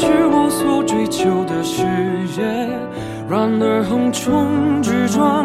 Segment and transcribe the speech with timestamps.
[0.00, 1.82] 是我所追求的世
[2.28, 2.40] 界，
[3.28, 5.44] 然而横冲直撞，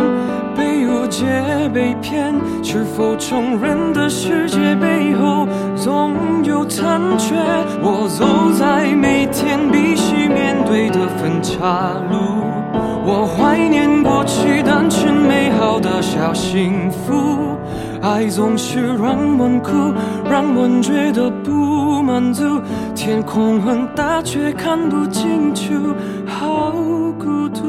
[0.56, 1.26] 被误解
[1.74, 7.34] 被骗，是否成人的世界背后总有残缺？
[7.82, 12.46] 我走在每天必须面对的分岔路，
[13.04, 17.58] 我怀念过去单纯美好的小幸福。
[18.04, 19.72] 爱总是让人哭，
[20.30, 21.73] 让人觉得不
[22.14, 22.62] 满足。
[22.94, 25.74] 天空很大，却看不清楚，
[26.28, 26.72] 好
[27.18, 27.64] 孤独。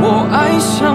[0.00, 0.94] 我爱上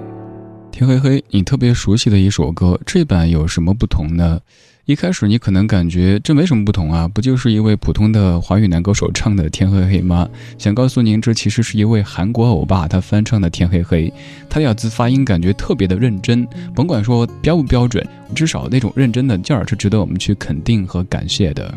[0.81, 4.39] 天黑黑，你特别熟悉的一首歌，这版有什么不同呢？
[4.85, 10.27] 一开始你可能感觉这没什么不同啊，不就是一位普通的华语男歌手唱的《天黑黑》吗？
[10.57, 14.09] 想告诉您，这其实是一位韩国欧巴他翻唱的《天黑黑》，
[14.49, 18.03] 他的咬字发音感觉特别的认真，甭管说标不标准，
[18.33, 21.71] 至少那种认真的劲儿是值得我们去肯定和感谢的。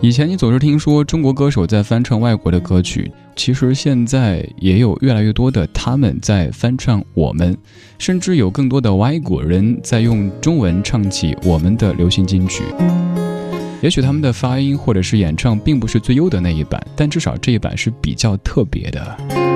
[0.00, 7.56] 以前你总是听说中国歌手在翻唱外国的歌曲，其实现在也有越来越多的他们在翻唱我们，
[7.98, 12.62] 甚至有更多的外国人在用中文唱起我们的流行金曲。
[13.82, 19.47] 也许他们的发音或者是演唱并不是最优的那一版，但至少这一版是比较特别的。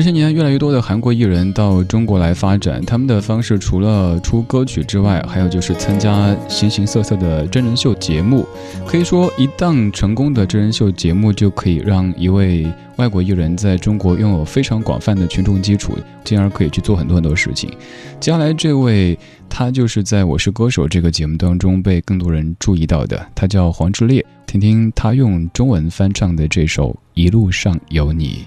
[0.00, 8.48] 这些年，越来越多的韩国艺人到中国来发展，他们的方式除了出歌曲之外，还有就是参加形形色色的真人秀节目。
[8.86, 12.66] 可以说，一档成功的真人秀节目就可以让一位
[12.96, 17.68] 外国艺人在中国拥有非常广泛的群众基础，进而可以去做很多很多事情。
[18.18, 19.18] 接下来这位，
[19.50, 24.24] 他就是在《我是歌手》这个节目当中被更多人注意到的，他叫黄致列。
[24.46, 28.46] 听听他用中文翻唱的这首《一路上有你》。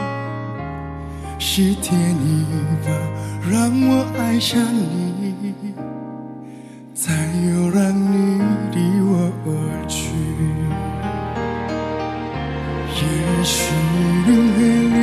[1.53, 2.45] 是天意
[2.85, 2.87] 吧，
[3.51, 5.53] 让我爱上你，
[6.95, 7.11] 才
[7.45, 9.49] 又让你离我而
[9.85, 9.99] 去。
[12.95, 13.03] 也
[13.43, 13.53] 许
[14.27, 14.63] 轮回
[14.95, 14.97] 里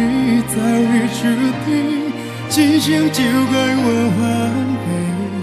[0.48, 0.56] 早
[0.88, 1.20] 已注
[1.66, 1.68] 定，
[2.48, 3.20] 今生就
[3.52, 3.54] 该
[3.84, 3.86] 我
[4.16, 4.18] 还
[4.86, 4.88] 给
[5.36, 5.38] 你。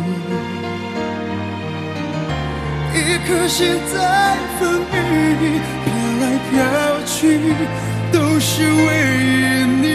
[2.98, 3.58] 一颗心
[3.94, 3.96] 在
[4.58, 4.94] 风雨
[5.40, 5.44] 里
[5.86, 5.88] 飘
[6.20, 6.52] 来飘
[7.06, 7.14] 去，
[8.12, 8.90] 都是为
[9.84, 9.95] 你。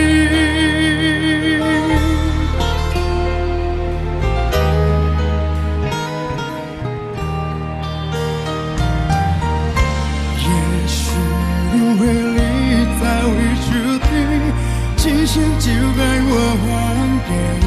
[15.33, 17.60] 就该我还给。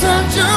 [0.00, 0.47] 这种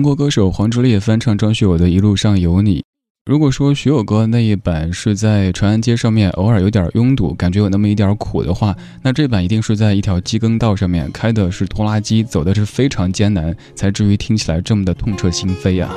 [0.00, 2.78] 韩国歌手黄致列翻唱张学友的《一路上有你》。
[3.26, 15.94] 如果说学友哥那一版是在长安街上面偶尔有点拥堵，感觉有那么一点苦的话，那这版一定是在一条机耕道上面开的是拖拉机，走的是非常艰难，才至于听起来这么的痛彻心扉啊。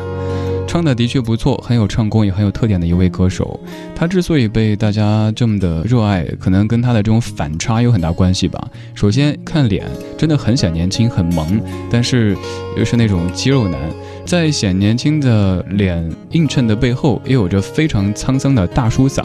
[0.68, 3.60] 唱的的确不错，很有唱功，也很有特点的一位歌手。
[3.96, 8.68] 他之所以被大家这么的热爱，可能跟他的这种反差有很大关系吧。
[8.96, 9.86] 首先看脸，
[10.18, 12.36] 真的很显年轻，很萌，但是
[12.76, 13.80] 又是那种肌肉男，
[14.26, 19.24] 在显年轻的脸映衬的背后，又有着非常沧桑的大叔嗓，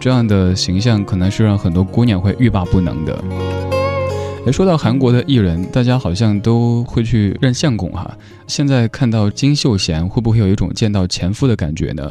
[0.00, 3.77] 这样的形象可能是让很多姑娘会欲罢不能的。
[4.52, 8.16] 说到韩国的艺人，大家好像都会去认相公哈。
[8.46, 12.08] 现在看到金秀贤，会不会有一种见到前夫的感觉呢？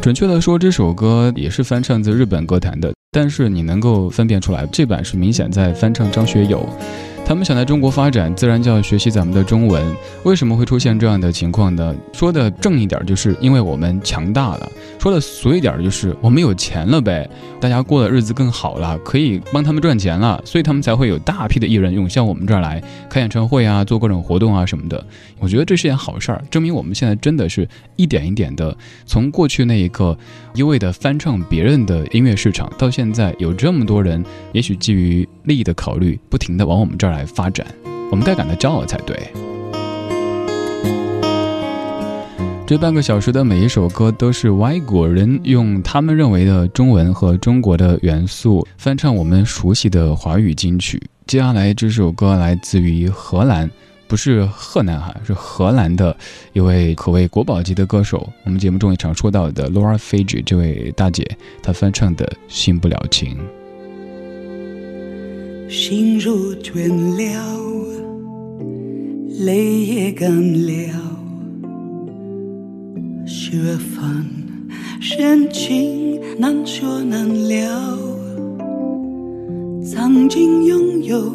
[0.00, 6.64] 准确的说，这首歌也是翻唱自日本歌坛的，但是你能够分辨出来，这版是明显在翻唱张学友。
[7.26, 9.84] 他们想在中国发展，自然就要学习咱们的中文。
[10.22, 11.92] 为什么会出现这样的情况呢？
[12.12, 17.28] 说的正一点，就是因为我们强大了；说的俗一点，就是我们有钱了呗。
[17.60, 22.80] 大家过的日子更好了，可以帮他们赚钱了，所以他们才会有大批的艺人涌向我们这儿来
[23.10, 25.04] 开演唱会啊，做各种活动啊什么的。
[25.40, 30.16] 我觉得这是件好事儿，证明我们现在真的是一点一点的从过去那一刻
[30.54, 37.15] 一味的翻唱别人的音乐市场，到现在有这么多人，也许基于利益的考虑，不停的往我们这儿来。
[37.16, 37.66] 来发展，
[38.10, 39.16] 我们该感到骄傲才对。
[42.66, 51.00] 这半个小时的每一首歌都是外国人用他们认为的中文和中国的元素翻唱我们熟悉的华语金曲。
[51.28, 53.70] 接下来这首歌来自于荷兰，
[54.08, 56.16] 不是河南哈，是荷兰的
[56.54, 58.28] 一位可谓国宝级的歌手。
[58.42, 61.24] 我们节目中也常说到的 Laura f i g e 这位大姐，
[61.62, 63.36] 她翻唱的《新不了情》。
[65.68, 67.24] 心如倦了，
[69.44, 70.30] 泪也干
[70.64, 70.92] 了，
[73.26, 74.24] 雪纷
[75.00, 77.98] 深情难说难了。
[79.84, 81.32] 曾经拥有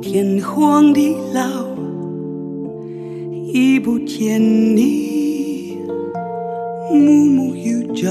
[0.00, 1.66] 天荒地老，
[3.52, 5.76] 已不见你，
[6.90, 8.08] 暮暮与朝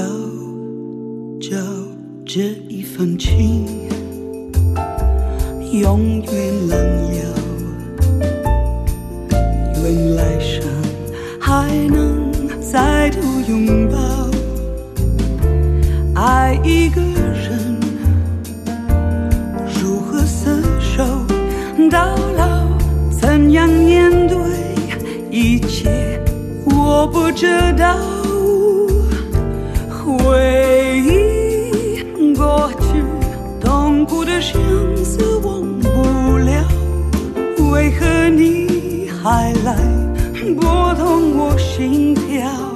[1.40, 1.56] 朝
[2.24, 3.51] 这一份情。
[5.72, 6.78] 永远冷
[7.12, 7.16] 了，
[9.82, 10.62] 愿来生
[11.40, 13.96] 还能再度拥抱。
[16.20, 17.80] 爱一个人，
[19.80, 21.02] 如何厮守
[21.90, 22.66] 到老？
[23.10, 24.36] 怎样面对
[25.30, 26.20] 一切？
[26.66, 27.46] 我不知
[27.78, 27.96] 道。
[29.88, 33.02] 回忆过去，
[33.58, 34.60] 痛苦的相
[35.02, 35.22] 思。
[39.22, 39.76] 还来
[40.60, 42.71] 拨动我心跳？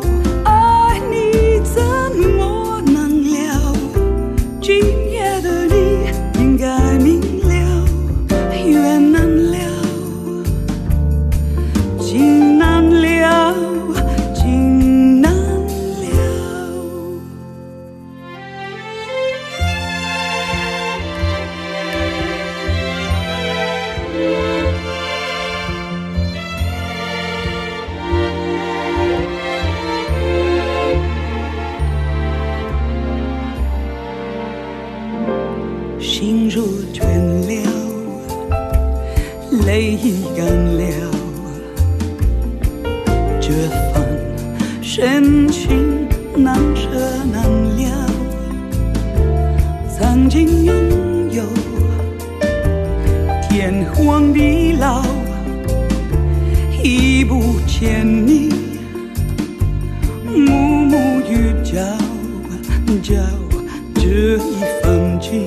[65.20, 65.46] 情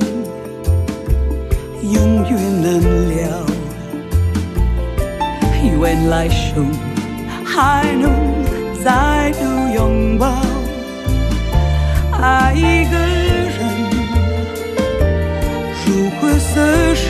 [1.82, 3.46] 永远难了。
[5.82, 6.68] 原来生
[7.46, 8.12] 还能
[8.84, 9.40] 再度
[9.74, 10.26] 拥抱？
[12.22, 13.58] 爱一个人
[15.86, 15.88] 如
[16.20, 17.10] 何厮守？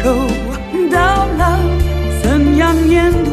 [0.92, 1.42] 到老
[2.22, 3.29] 怎样面对？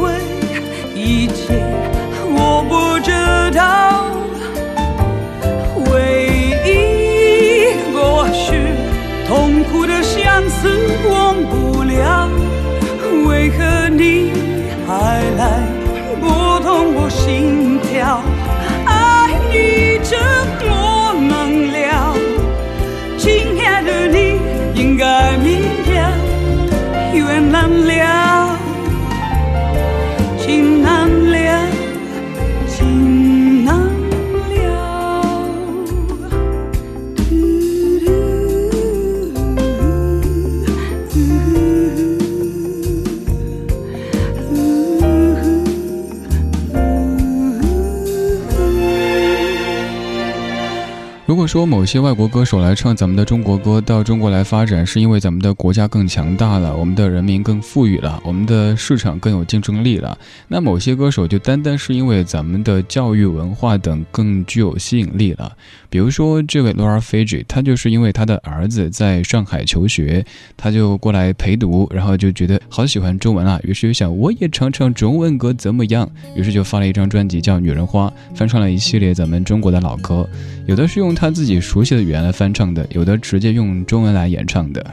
[51.56, 60.18] 说某些外国歌手来唱咱们的中国歌，到中国来发展，是因为咱们的国家更强大了，我们的人民更富裕了，我们的市场更有竞争力了。
[60.48, 65.50] 那某些歌手就单单是因为咱们的教育、文化等更具有吸引力了。
[65.88, 70.22] 比如说这位 Laura f i g e 他就是因为他的儿子在上海求学，
[70.58, 76.06] 他就过来陪读，然后就觉得好喜欢中文啊，于是就想我也唱唱中文歌怎么样？
[76.34, 80.28] 于是就发了一张专辑叫《女人花》，翻唱了一系列咱们中国的老歌，
[80.66, 84.84] 有的是用他自己自己熟悉的语言来翻唱的，有的直接用中文来演唱的。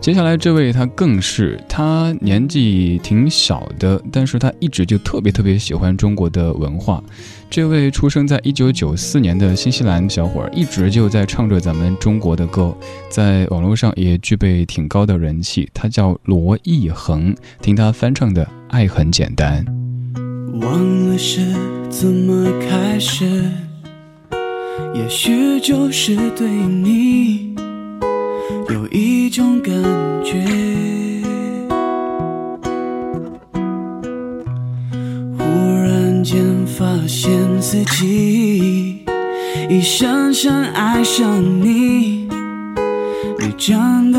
[0.00, 7.02] 接下来这位他更是，他年纪挺小的，但是他一直就特别特别喜欢中国的文化。
[7.50, 12.72] 这位出生在一九九四年的新西兰小伙儿，一直就在唱着咱们中国的歌，
[13.08, 15.68] 在网络上也具备挺高的人气。
[15.74, 19.66] 他叫罗艺恒，听他翻唱的《爱很简单》。
[20.64, 21.40] 忘了是
[21.90, 23.50] 怎么开始，
[24.94, 27.54] 也许就是对你。
[28.68, 29.72] 有一种感
[30.24, 30.44] 觉，
[35.36, 35.44] 忽
[35.82, 39.04] 然间发现自己
[39.68, 42.28] 已深深爱上你，
[43.38, 44.09] 你真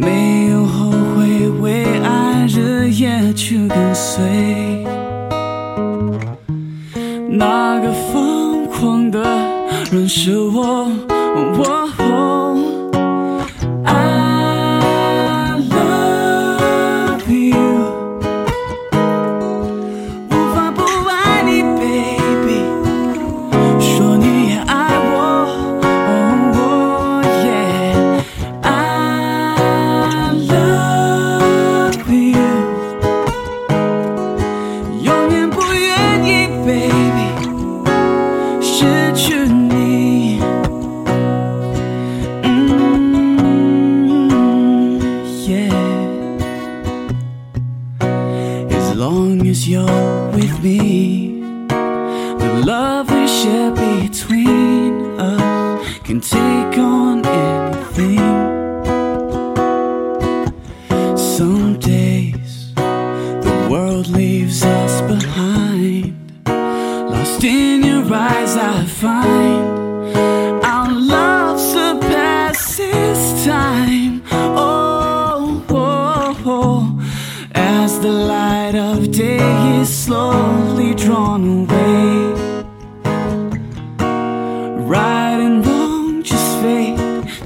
[0.00, 4.86] 没有后悔，为爱日夜去跟随，
[7.28, 9.20] 那个疯狂的
[9.90, 10.87] 人是我。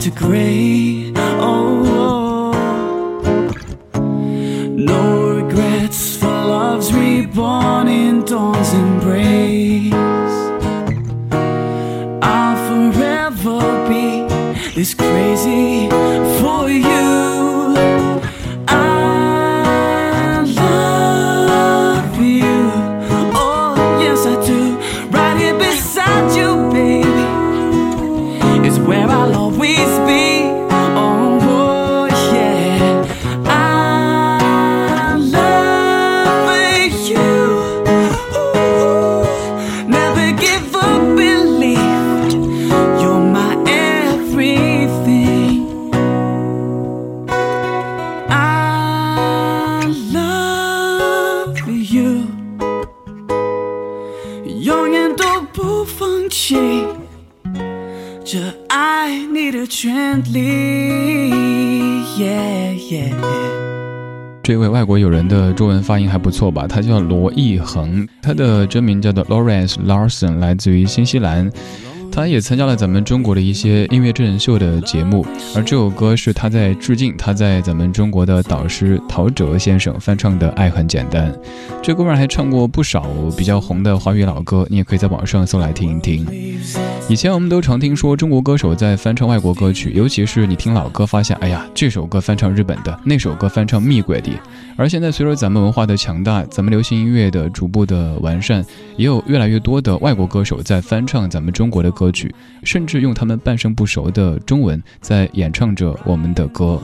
[0.04, 1.11] 这位
[64.82, 66.66] 外国友人的中文发音还不错吧？
[66.66, 71.48] 他叫罗艺恒，他的真名叫做 Lawrence Larson，来自于新西兰。
[72.12, 75.24] 他也参加了咱们中国的一些音乐真人秀的节目，
[75.56, 81.32] 而这首歌是他在致敬他在咱们中国的导师陶喆先生翻唱的《爱很简单》。
[81.82, 86.26] 这哥们儿还唱过不少比较红的华语老歌，你也可以在网上搜来听一听。
[87.08, 94.30] 以前我们都常听说中国歌手在翻唱外国歌曲，尤其是你听老歌，发现哎呀，这首歌翻唱日本的，那首歌翻唱蜜鬼的。
[94.76, 98.64] 而现在随着咱们文化的强大，咱们流行音乐的逐步的完善，
[98.96, 102.01] 也有越来越多的外国歌手在翻唱咱们中国的歌。
[102.02, 102.34] 歌曲，
[102.64, 106.80] 甚至用他们半生不熟的中文在演唱着我们的歌。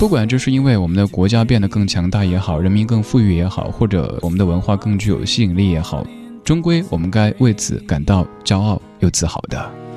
[0.00, 6.04] 不管这是因为我们的国家变得更强大也好，人民更富裕也好，或者我们的文化更具有吸引力也好，
[6.42, 9.87] 终归我们该为此感到骄傲又自豪的。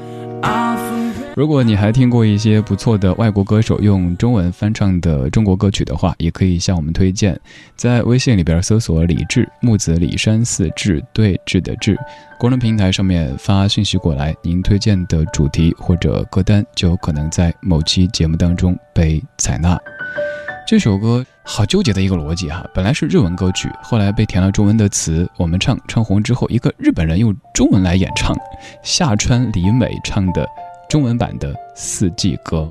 [1.34, 7.39] 如果你还听过一些不错的外国歌手用中文翻唱的中国歌曲的话，也可以向我们推荐。
[7.78, 11.98] 在微信里边搜索“李志木子李山寺志对志的志”，
[12.38, 19.80] 公众平台上面发信息过来，您推荐的主题或者歌单就有可能在某期节目当中被采纳。
[20.67, 28.36] 这首歌好纠结的一个逻辑哈，本来是日文歌曲，后来被填了中文的词，我们唱唱红之后，一个日本人用中文来演唱，
[28.84, 30.46] 夏川里美唱的
[30.91, 32.69] 中文版的《四季歌》。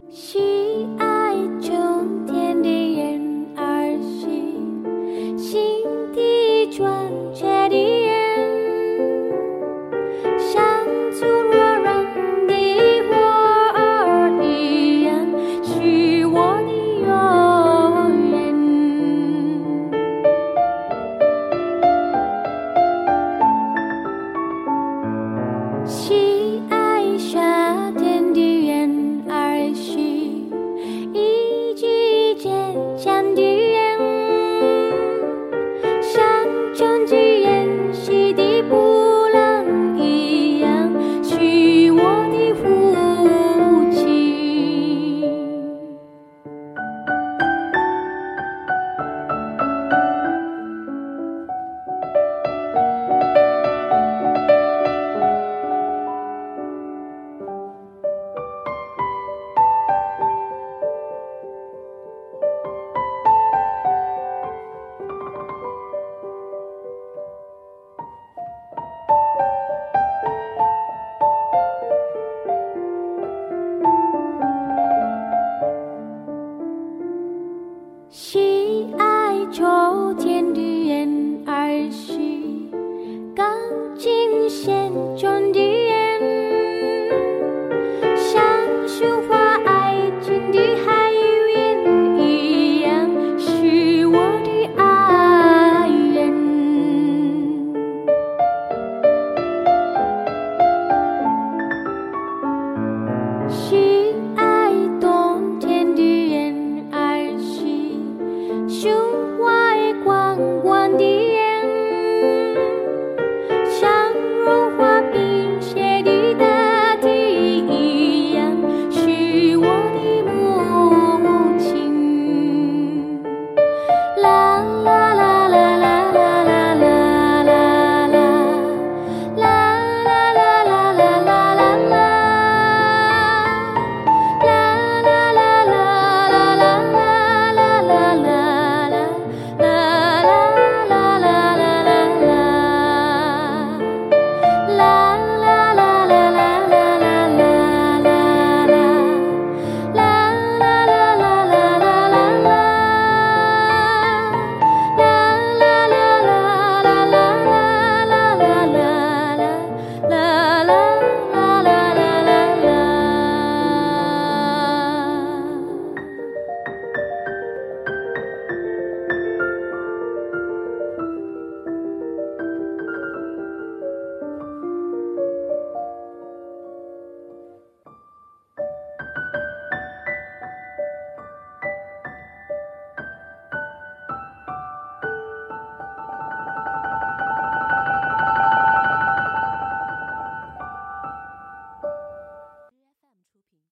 [108.81, 109.30] 就